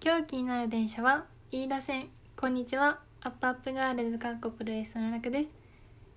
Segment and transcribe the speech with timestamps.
[0.00, 2.06] 今日気になる電車は飯田線。
[2.36, 3.00] こんにちは。
[3.20, 5.50] アップアップガールズかっこプロレスの楽です。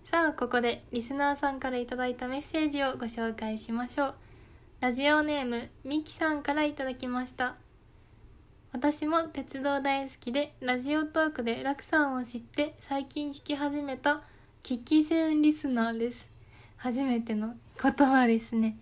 [0.05, 4.15] さあここでリスナーさんからいただいたメッセージをご紹介しましょう。
[4.81, 7.55] ラジオネームみきさんからいただきました。
[8.71, 14.21] 私も鉄道大好きでラジオトークで楽さんを知って最近聞き始めた
[14.61, 16.29] 聞き専リスナーです。
[16.77, 18.77] 初めての言葉ですね。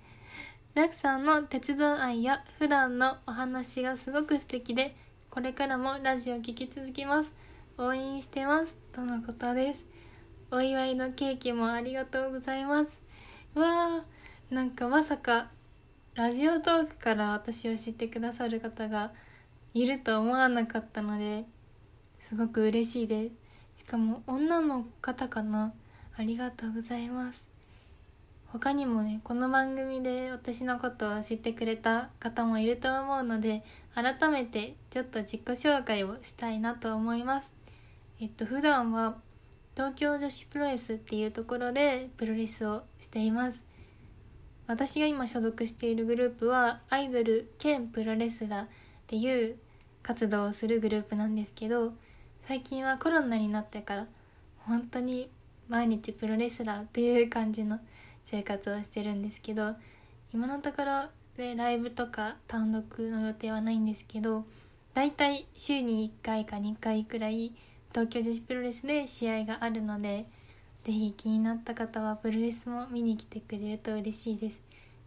[0.75, 4.95] ラクさんの鉄道愛や普段のお話がすごく素敵で
[5.31, 7.33] これからもラジオ聴き続きます。
[7.77, 9.83] 応援してますとのことです。
[10.51, 12.89] お祝いのケーキもありがとうございます。
[13.55, 15.49] わーなんかまさか
[16.13, 19.11] ラジオトークから私を知ってくださる方が
[19.73, 21.45] いると思わなかったので
[22.19, 23.31] すごく嬉しいで
[23.75, 23.83] す。
[23.83, 25.73] しかも女の方かな。
[26.15, 27.43] ありがとうございます。
[28.51, 37.51] 他にもねこの番組で私のことを知ってくれた方もいると思うので改めてちょっと自己紹介をしたいなと思います。
[38.19, 39.17] えっと普段は
[39.75, 43.61] 東京女子プロレスっていうところでプロレスをしています。
[44.65, 48.67] 私が今所属しているグループはアイドル兼プロレスラーっ
[49.05, 49.57] ていう
[50.01, 51.93] 活動をするグループなんですけど
[52.47, 54.07] 最近はコロナになってから
[54.59, 55.29] 本当に
[55.67, 57.79] 毎日プロレスラーっていう感じの
[58.29, 59.75] 生活をしてるんですけど
[60.33, 64.45] 今のところでライブとか単独の予定はないんですけど
[64.93, 67.53] だいたい週に1回か2回くらい
[67.91, 70.27] 東京女子プロレスで試合があるので
[70.83, 74.61] 是非気になった方はプロレスも見に来てくれると嬉しいです。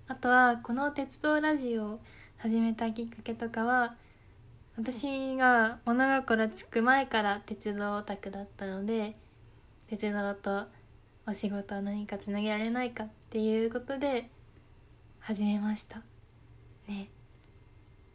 [0.08, 2.00] あとはこの鉄道ラジオを
[2.38, 3.94] 始めたきっかけとかは
[4.76, 9.14] 私が物心つく前から鉄道オタクだったので
[9.88, 10.66] 鉄道と
[11.26, 14.28] お仕事を何かつなげられないかっていうことで
[15.20, 16.02] 始めました。
[16.88, 17.08] ね。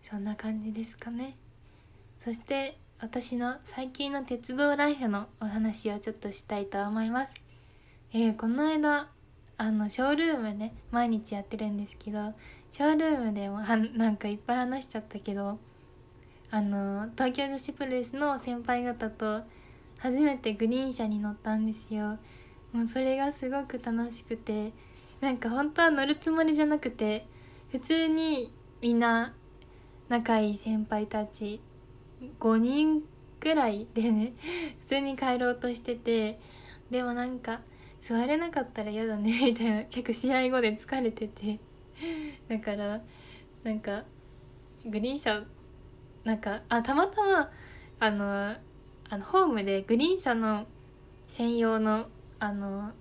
[0.01, 1.37] そんな感じですかね。
[2.23, 7.33] そして私の最近の鉄道ライフのお話をちょっとしたいと思います。
[8.11, 9.07] えー、この間
[9.57, 12.33] あのショールームね毎日やってるんですけど
[12.71, 15.59] ショールームでもはなんかいっぱい話しちゃったけど
[16.51, 19.43] あの東京女子プロレスの先輩方と
[19.99, 22.17] 初めてグリーン車に乗ったんですよ。
[22.73, 24.73] もうそれがすごく楽しくて
[25.21, 27.25] なんか本当は乗るつもりじゃなくて
[27.71, 29.33] 普通にみんな
[30.09, 31.59] 仲いい先輩たち
[32.39, 33.03] 5人
[33.39, 34.33] くらいでね
[34.81, 36.39] 普通に帰ろうとしてて
[36.89, 37.61] でもなんか
[38.01, 41.59] 座れなかったら嫌だね みたいな結構試合後で疲れてて
[42.47, 43.01] だから
[43.63, 44.05] なんか
[44.85, 45.43] グリーン車
[46.23, 47.51] なんかあたまたま
[47.99, 48.55] あの
[49.09, 50.67] あのホームでグリーン車の
[51.27, 52.91] 専用のあの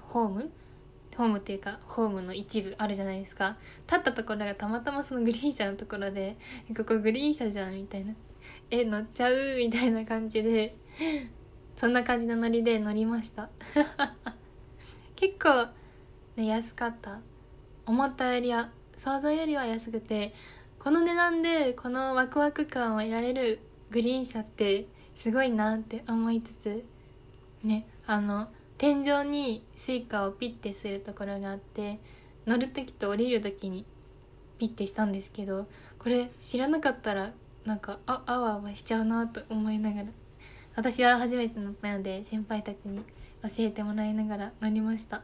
[0.00, 0.50] ホーム？
[1.16, 3.56] ホームっていうかホームの一部あるじゃないですか。
[3.86, 6.36] 立ったところがたまたまそのグリーン車のところで
[6.76, 8.14] 「ここグリーン車じゃん」みたいな
[8.70, 10.76] 「え乗っちゃう?」みたいな感じで
[11.76, 13.50] そんな感じのノリで乗りました。
[15.16, 15.68] 結構
[16.36, 17.20] ね安かった。
[17.86, 20.32] 思ったよりは想像よりは安くて
[20.78, 24.86] この値段でこのワクワク感を得られるグリーン車って
[25.16, 26.84] すごいなって思いつつ
[27.62, 28.48] ねあの
[28.78, 32.00] 天井に Suica をピッてするところがあって
[32.46, 33.84] 乗る時と降りる時に
[34.58, 35.68] ピッてしたんですけど
[35.98, 37.32] これ知らなかったら
[37.64, 40.06] なんかああわあわしちゃうなと思いながら
[40.76, 43.00] 私は初めて乗ったので先輩たちに
[43.42, 45.22] 教えてもらいながら乗りました。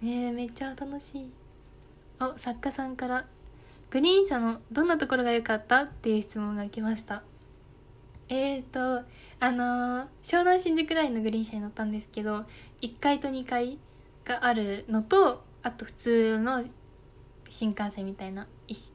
[0.00, 1.30] ねえめっちゃ楽しい。
[2.20, 3.26] お作家さんから
[3.90, 7.22] 「グリーン車のどんなところが良かった?」っていう質問が来ました。
[8.28, 9.04] えーと
[9.40, 12.44] あのー、湘南新宿ラインのグリーン車に乗ったんですけど
[12.80, 13.78] 1階と2階
[14.24, 16.64] があるのとあと普通の
[17.48, 18.92] 新幹線みたいな 1,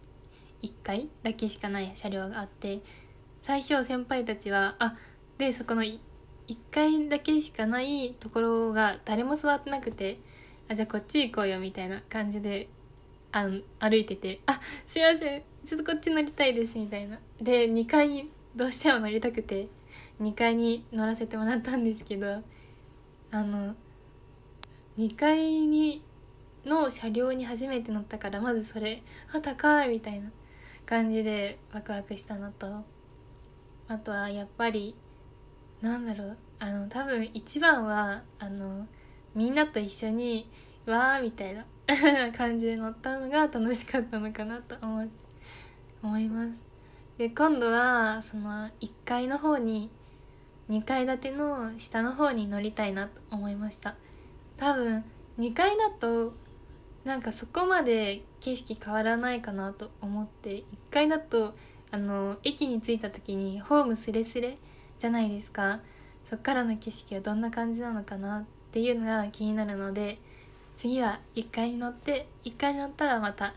[0.64, 2.82] 1階だけしかない車両があって
[3.42, 4.96] 最初先輩たちはあ
[5.38, 6.00] でそこの1
[6.72, 10.20] 階だけしかないところが誰も座ってなくて
[10.70, 12.70] あじゃあこっち行こうよみたいな感じで
[13.32, 17.20] あの歩いてて「あすいませんちょっとこっち乗りたいです」みたいな。
[17.42, 19.68] で2階にどうしても乗りたくて
[20.20, 22.42] 2階に乗らせてもらったんですけど
[23.30, 23.76] あの
[24.98, 25.38] 2階
[25.68, 26.02] に
[26.66, 30.32] の車両に初めて乗ったからまずそれあ高いみたいな
[30.88, 32.84] 感じでワクワクしたのと
[33.88, 34.96] あとはやっぱり
[35.82, 38.88] なんだろうあの多分一番はあの
[39.36, 40.50] みんなと一緒に
[40.88, 41.64] わーみたいな
[42.36, 45.08] 感じで乗ったのが楽しかったのかなと思
[46.02, 46.67] 思います。
[47.18, 49.90] で今度はその1階の方に
[50.70, 53.96] 2階建ての下の方に乗りたいなと思いました。
[54.58, 55.04] 多分
[55.40, 56.34] 2階だと
[57.04, 61.56] なんかそこまで景色変わらないかなと思って1階だと
[61.90, 64.58] あの駅に着いた時にホームスレスレ
[65.00, 65.80] じゃないですか。
[66.30, 70.20] そっからの景色はどんな感じなのかなっていうのが気になるので
[70.76, 73.54] 次は1階に乗って1階に乗ったらまた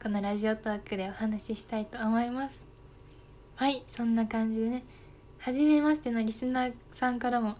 [0.00, 2.73] このラジオトークでお話ししたいと思います。
[3.56, 4.84] はいそんな感じでね。
[5.38, 7.56] 初めましてのリスナーさんからも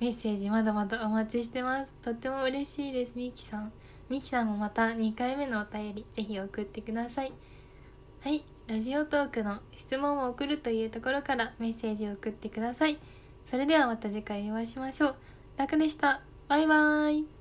[0.00, 1.92] メッセージまだまだお待ちしてます。
[2.02, 3.72] とっても嬉しいですみきさん。
[4.08, 7.32] みきさんもまた2回目のお便りぜひ送ってください。
[8.22, 12.98] はいラジオトークの質問を送るというところからメッセージを送ってください。
[13.48, 15.16] それではまた次回お会いしましょう。
[15.56, 16.22] 楽でした。
[16.48, 17.35] バイバーイ。